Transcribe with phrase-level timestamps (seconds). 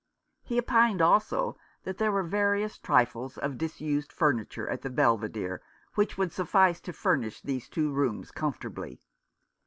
[0.41, 5.59] He opined also that there were various trifles of disused furniture at the Belvidere
[5.93, 8.99] which would suffice to furnish these two rooms comfortably.